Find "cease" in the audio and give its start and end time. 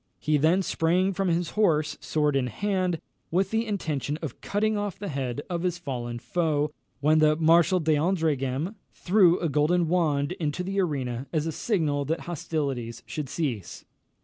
13.29-13.85